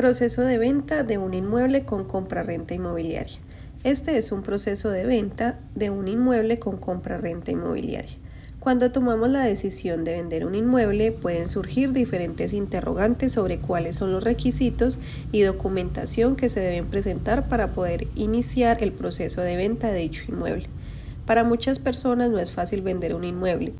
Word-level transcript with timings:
Proceso 0.00 0.40
de 0.40 0.56
venta 0.56 1.04
de 1.04 1.18
un 1.18 1.34
inmueble 1.34 1.84
con 1.84 2.06
compra-renta 2.06 2.72
inmobiliaria. 2.72 3.36
Este 3.84 4.16
es 4.16 4.32
un 4.32 4.40
proceso 4.40 4.88
de 4.88 5.04
venta 5.04 5.60
de 5.74 5.90
un 5.90 6.08
inmueble 6.08 6.58
con 6.58 6.78
compra-renta 6.78 7.50
inmobiliaria. 7.50 8.16
Cuando 8.60 8.92
tomamos 8.92 9.28
la 9.28 9.44
decisión 9.44 10.04
de 10.04 10.14
vender 10.14 10.46
un 10.46 10.54
inmueble 10.54 11.12
pueden 11.12 11.48
surgir 11.48 11.92
diferentes 11.92 12.54
interrogantes 12.54 13.32
sobre 13.32 13.58
cuáles 13.58 13.96
son 13.96 14.10
los 14.10 14.24
requisitos 14.24 14.96
y 15.32 15.42
documentación 15.42 16.34
que 16.34 16.48
se 16.48 16.60
deben 16.60 16.86
presentar 16.86 17.50
para 17.50 17.72
poder 17.72 18.08
iniciar 18.14 18.82
el 18.82 18.92
proceso 18.92 19.42
de 19.42 19.56
venta 19.56 19.92
de 19.92 19.98
dicho 19.98 20.22
inmueble. 20.28 20.66
Para 21.26 21.44
muchas 21.44 21.78
personas 21.78 22.30
no 22.30 22.38
es 22.38 22.52
fácil 22.52 22.80
vender 22.80 23.14
un 23.14 23.24
inmueble, 23.24 23.74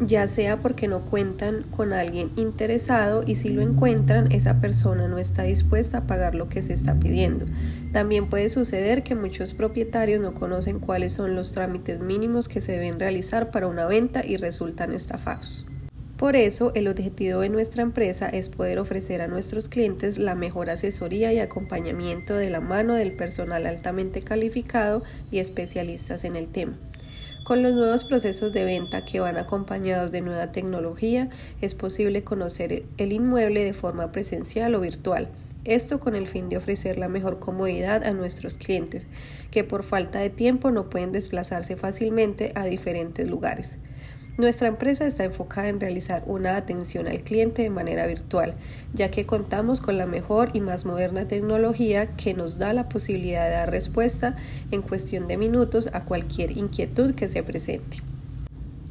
ya 0.00 0.28
sea 0.28 0.58
porque 0.58 0.88
no 0.88 1.00
cuentan 1.00 1.62
con 1.64 1.92
alguien 1.92 2.30
interesado 2.36 3.22
y 3.26 3.36
si 3.36 3.48
lo 3.48 3.62
encuentran 3.62 4.30
esa 4.30 4.60
persona 4.60 5.08
no 5.08 5.18
está 5.18 5.44
dispuesta 5.44 5.98
a 5.98 6.06
pagar 6.06 6.34
lo 6.34 6.48
que 6.48 6.62
se 6.62 6.74
está 6.74 6.94
pidiendo. 7.00 7.46
También 7.92 8.28
puede 8.28 8.48
suceder 8.48 9.02
que 9.02 9.14
muchos 9.14 9.54
propietarios 9.54 10.20
no 10.20 10.34
conocen 10.34 10.80
cuáles 10.80 11.14
son 11.14 11.34
los 11.34 11.52
trámites 11.52 12.00
mínimos 12.00 12.48
que 12.48 12.60
se 12.60 12.72
deben 12.72 13.00
realizar 13.00 13.50
para 13.50 13.68
una 13.68 13.86
venta 13.86 14.24
y 14.26 14.36
resultan 14.36 14.92
estafados. 14.92 15.64
Por 16.16 16.34
eso, 16.34 16.72
el 16.74 16.88
objetivo 16.88 17.40
de 17.40 17.50
nuestra 17.50 17.82
empresa 17.82 18.28
es 18.30 18.48
poder 18.48 18.78
ofrecer 18.78 19.20
a 19.20 19.26
nuestros 19.26 19.68
clientes 19.68 20.16
la 20.16 20.34
mejor 20.34 20.70
asesoría 20.70 21.30
y 21.34 21.40
acompañamiento 21.40 22.34
de 22.34 22.48
la 22.48 22.60
mano 22.60 22.94
del 22.94 23.12
personal 23.12 23.66
altamente 23.66 24.22
calificado 24.22 25.02
y 25.30 25.40
especialistas 25.40 26.24
en 26.24 26.36
el 26.36 26.48
tema. 26.48 26.78
Con 27.46 27.62
los 27.62 27.74
nuevos 27.74 28.02
procesos 28.02 28.52
de 28.52 28.64
venta 28.64 29.04
que 29.04 29.20
van 29.20 29.36
acompañados 29.36 30.10
de 30.10 30.20
nueva 30.20 30.50
tecnología, 30.50 31.30
es 31.60 31.76
posible 31.76 32.24
conocer 32.24 32.82
el 32.98 33.12
inmueble 33.12 33.62
de 33.62 33.72
forma 33.72 34.10
presencial 34.10 34.74
o 34.74 34.80
virtual. 34.80 35.28
Esto 35.64 36.00
con 36.00 36.16
el 36.16 36.26
fin 36.26 36.48
de 36.48 36.56
ofrecer 36.56 36.98
la 36.98 37.06
mejor 37.06 37.38
comodidad 37.38 38.02
a 38.02 38.10
nuestros 38.10 38.56
clientes, 38.56 39.06
que 39.52 39.62
por 39.62 39.84
falta 39.84 40.18
de 40.18 40.28
tiempo 40.28 40.72
no 40.72 40.90
pueden 40.90 41.12
desplazarse 41.12 41.76
fácilmente 41.76 42.50
a 42.56 42.64
diferentes 42.64 43.30
lugares. 43.30 43.78
Nuestra 44.38 44.68
empresa 44.68 45.06
está 45.06 45.24
enfocada 45.24 45.68
en 45.68 45.80
realizar 45.80 46.22
una 46.26 46.56
atención 46.56 47.08
al 47.08 47.20
cliente 47.20 47.62
de 47.62 47.70
manera 47.70 48.06
virtual, 48.06 48.54
ya 48.92 49.10
que 49.10 49.24
contamos 49.24 49.80
con 49.80 49.96
la 49.96 50.04
mejor 50.04 50.50
y 50.52 50.60
más 50.60 50.84
moderna 50.84 51.26
tecnología 51.26 52.14
que 52.16 52.34
nos 52.34 52.58
da 52.58 52.74
la 52.74 52.90
posibilidad 52.90 53.46
de 53.46 53.52
dar 53.52 53.70
respuesta 53.70 54.36
en 54.70 54.82
cuestión 54.82 55.26
de 55.26 55.38
minutos 55.38 55.88
a 55.94 56.04
cualquier 56.04 56.50
inquietud 56.58 57.14
que 57.14 57.28
se 57.28 57.42
presente. 57.42 58.02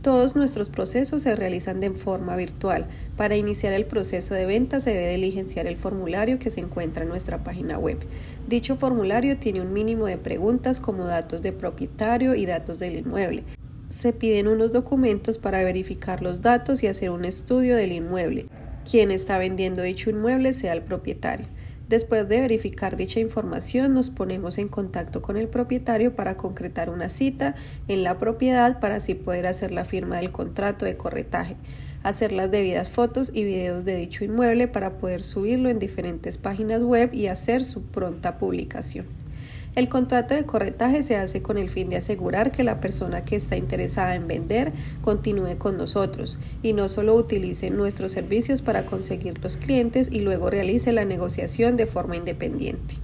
Todos 0.02 0.36
nuestros 0.36 0.70
procesos 0.70 1.22
se 1.22 1.36
realizan 1.36 1.80
de 1.80 1.92
forma 1.92 2.36
virtual. 2.36 2.88
Para 3.16 3.36
iniciar 3.36 3.73
el 3.73 3.86
proceso 3.86 4.34
de 4.34 4.48
venta 4.48 4.80
se 4.80 4.92
debe 4.92 5.12
diligenciar 5.12 5.68
el 5.68 5.78
formulario 5.78 6.40
que 6.40 6.50
se 6.50 6.60
encuentra 6.60 7.04
en 7.04 7.10
nuestra 7.10 7.44
página 7.44 7.78
web. 7.78 8.00
Dicho 8.48 8.78
formulario 8.78 9.38
tiene 9.38 9.62
un 9.62 9.73
mínimo 9.73 10.08
de 10.08 10.18
preguntas 10.18 10.80
como 10.80 11.06
datos 11.06 11.44
de 11.44 11.52
propietario 11.52 12.34
y 12.34 12.48
datos 12.48 12.80
del 12.80 12.96
inmueble 12.96 13.44
se 13.89 14.14
piden 14.14 14.47
unos 14.47 14.72
documentos 14.72 15.38
para 15.38 15.64
verificar 15.64 16.22
los 16.22 16.41
datos 16.41 16.83
y 16.83 16.88
hacer 16.88 17.09
un 17.09 17.25
estudio 17.25 17.75
del 17.75 17.92
inmueble. 17.92 18.47
Quien 18.89 19.11
está 19.11 19.38
vendiendo 19.38 19.81
dicho 19.81 20.09
inmueble 20.09 20.53
sea 20.53 20.73
el 20.73 20.81
propietario. 20.81 21.47
Después 21.88 22.27
de 22.27 22.39
verificar 22.39 22.97
dicha 22.97 23.19
información, 23.19 23.94
nos 23.94 24.09
ponemos 24.09 24.58
en 24.58 24.69
contacto 24.69 25.22
con 25.22 25.38
el 25.38 25.47
propietario 25.47 26.16
para 26.16 26.36
concretar 26.36 26.89
una 26.89 27.09
cita 27.09 27.55
en 27.88 28.03
la 28.03 28.17
propiedad 28.17 28.80
para 28.80 28.95
así 28.95 29.14
poder 29.14 29.45
hacer 29.45 29.72
la 29.72 29.86
firma 29.86 30.17
del 30.17 30.31
contrato 30.31 30.86
de 30.86 30.97
corretaje, 30.97 31.58
hacer 32.02 32.31
las 32.31 32.49
debidas 32.49 32.89
fotos 32.89 33.31
y 33.31 33.44
videos 33.44 33.86
de 33.86 33.97
dicho 33.97 34.23
inmueble 34.23 34.67
para 34.67 34.97
poder 34.97 35.23
subirlo 35.23 35.70
en 35.70 35.77
diferentes 35.77 36.39
páginas 36.39 36.81
web 36.81 37.14
y 37.14 37.27
hacer 37.27 37.64
su 37.64 37.83
pronta 37.83 38.39
publicación. 38.39 39.05
El 39.76 39.90
contrato 39.90 40.34
de 40.34 40.45
corretaje 40.45 41.04
se 41.04 41.18
hace 41.18 41.42
con 41.42 41.58
el 41.58 41.70
fin 41.70 41.90
de 41.90 41.98
asegurar 41.98 42.54
que 42.54 42.64
la 42.64 42.80
persona 42.80 43.26
que 43.26 43.36
está 43.36 43.58
interesada 43.58 44.16
en 44.16 44.26
vender 44.26 44.72
continúe 45.02 45.58
con 45.58 45.76
nosotros 45.76 46.39
y 46.64 46.72
no 46.72 46.88
solo 46.88 47.14
utilice 47.14 47.70
nuestros 47.72 48.14
servicios 48.14 48.61
para 48.61 48.86
conseguir 48.86 49.38
los 49.44 49.58
clientes 49.58 50.10
y 50.10 50.22
luego 50.22 50.49
realice 50.49 50.94
la 50.94 51.04
negociación 51.04 51.76
de 51.76 51.88
forma 51.88 52.16
independiente. 52.16 52.95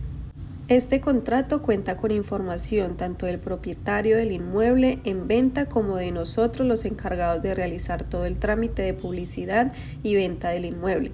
Este 0.70 1.02
contrato 1.02 1.62
cuenta 1.62 1.98
con 1.98 2.12
información 2.12 2.96
tanto 2.96 3.26
del 3.26 3.40
propietario 3.40 4.16
del 4.16 4.32
inmueble 4.32 5.00
en 5.04 5.28
venta 5.28 5.66
como 5.66 5.98
de 5.98 6.12
nosotros 6.12 6.66
los 6.66 6.86
encargados 6.86 7.44
de 7.44 7.54
realizar 7.54 8.06
todo 8.06 8.24
el 8.24 8.38
trámite 8.38 8.82
de 8.82 8.94
publicidad 8.94 9.74
y 10.04 10.16
venta 10.16 10.52
del 10.52 10.64
inmueble. 10.64 11.12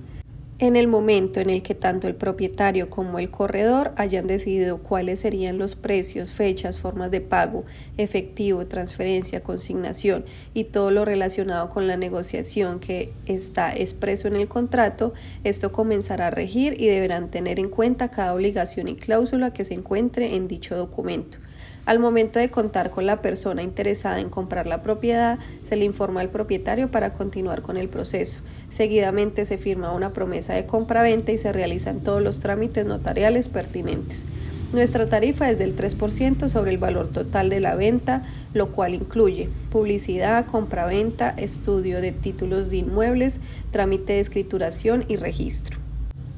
En 0.60 0.76
el 0.76 0.88
momento 0.88 1.40
en 1.40 1.52
el 1.52 1.62
que 1.62 1.76
tanto 1.76 2.08
el 2.08 2.16
propietario 2.16 2.90
como 2.90 3.20
el 3.20 3.30
corredor 3.30 3.94
hayan 3.96 4.26
decidido 4.26 4.80
cuáles 4.80 5.20
serían 5.20 5.60
los 5.60 5.76
precios, 5.76 6.32
fechas, 6.32 6.80
formas 6.80 7.12
de 7.12 7.22
pago, 7.22 7.64
efectivo, 7.98 8.66
transferencia, 8.66 9.44
consignación 9.44 10.26
y 10.56 10.64
todo 10.64 10.90
lo 10.90 11.06
relacionado 11.06 11.70
con 11.70 11.86
la 11.86 11.96
negociación 11.96 12.80
que 12.80 13.14
está 13.28 13.76
expreso 13.76 14.28
en 14.28 14.36
el 14.36 14.48
contrato, 14.48 15.14
esto 15.44 15.72
comenzará 15.72 16.28
a 16.28 16.32
regir 16.32 16.74
y 16.80 16.88
deberán 16.88 17.30
tener 17.30 17.60
en 17.60 17.70
cuenta 17.70 18.10
cada 18.10 18.34
obligación 18.34 18.88
y 18.88 18.96
cláusula 18.96 19.54
que 19.54 19.64
se 19.64 19.76
encuentre 19.76 20.36
en 20.36 20.48
dicho 20.48 20.76
documento. 20.76 21.38
Al 21.86 22.00
momento 22.00 22.40
de 22.40 22.50
contar 22.50 22.90
con 22.90 23.06
la 23.06 23.22
persona 23.22 23.64
interesada 23.64 24.20
en 24.20 24.30
comprar 24.30 24.68
la 24.68 24.82
propiedad, 24.82 25.40
se 25.64 25.76
le 25.76 25.86
informa 25.86 26.22
al 26.22 26.30
propietario 26.30 26.92
para 26.92 27.14
continuar 27.14 27.62
con 27.62 27.78
el 27.78 27.90
proceso. 27.90 28.42
Seguidamente 28.70 29.46
se 29.46 29.58
firma 29.58 29.94
una 29.94 30.14
promesa 30.14 30.54
de 30.54 30.66
compra-venta 30.66 31.32
y 31.32 31.38
se 31.38 31.54
realizan 31.54 32.02
todos 32.02 32.22
los 32.22 32.40
trámites 32.40 32.86
notariales 32.86 33.48
pertinentes. 33.48 34.26
Nuestra 34.74 35.08
tarifa 35.08 35.50
es 35.50 35.58
del 35.58 35.78
3% 35.78 36.50
sobre 36.50 36.72
el 36.72 36.78
valor 36.78 37.08
total 37.08 37.50
de 37.50 37.62
la 37.62 37.76
venta, 37.76 38.24
lo 38.54 38.74
cual 38.74 38.94
incluye 38.94 39.50
publicidad, 39.72 40.46
compra-venta, 40.46 41.30
estudio 41.38 42.02
de 42.02 42.12
títulos 42.12 42.70
de 42.70 42.78
inmuebles, 42.78 43.40
trámite 43.72 44.14
de 44.14 44.20
escrituración 44.20 45.06
y 45.08 45.16
registro. 45.16 45.87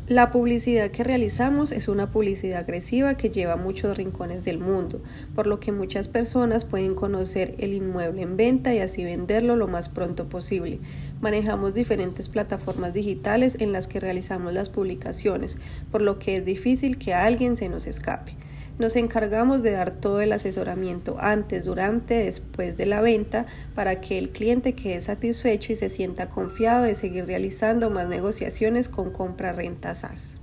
La 0.10 0.32
publicidad 0.32 0.90
que 0.90 1.04
realizamos 1.04 1.72
es 1.72 1.88
una 1.88 2.10
publicidad 2.10 2.62
agresiva 2.62 3.16
que 3.16 3.30
lleva 3.30 3.54
a 3.54 3.58
muchos 3.58 3.96
rincones 3.96 4.44
del 4.44 4.58
mundo, 4.58 5.04
por 5.36 5.46
lo 5.46 5.60
que 5.60 5.72
muchas 5.72 6.08
personas 6.08 6.66
pueden 6.66 6.96
conocer 6.96 7.54
el 7.60 7.76
inmueble 7.76 8.24
en 8.24 8.36
venta 8.36 8.74
y 8.74 8.80
así 8.80 9.04
venderlo 9.04 9.56
lo 9.56 9.68
más 9.68 9.88
pronto 9.88 10.28
posible. 10.28 10.80
Manejamos 11.22 11.76
diferentes 11.76 12.28
plataformas 12.28 12.92
digitales 12.92 13.58
en 13.60 13.72
las 13.72 13.86
que 13.86 14.00
realizamos 14.00 14.52
las 14.52 14.72
publicaciones, 14.72 15.60
por 15.92 16.02
lo 16.02 16.18
que 16.18 16.38
es 16.38 16.44
difícil 16.44 16.98
que 16.98 17.14
alguien 17.14 17.56
se 17.56 17.70
nos 17.70 17.86
escape. 17.86 18.36
Nos 18.80 18.96
encargamos 18.96 19.62
de 19.62 19.72
dar 19.72 19.92
todo 19.92 20.22
el 20.22 20.32
asesoramiento 20.32 21.18
antes, 21.20 21.66
durante, 21.66 22.14
después 22.24 22.78
de 22.78 22.86
la 22.86 23.02
venta 23.02 23.46
para 23.76 24.00
que 24.00 24.18
el 24.18 24.30
cliente 24.30 24.74
quede 24.74 25.02
satisfecho 25.02 25.74
y 25.74 25.76
se 25.76 25.90
sienta 25.90 26.30
confiado 26.30 26.84
de 26.84 26.96
seguir 26.96 27.26
realizando 27.26 27.90
más 27.90 28.08
negociaciones 28.08 28.88
con 28.88 29.12
compra-renta 29.12 29.94
SAS. 29.96 30.39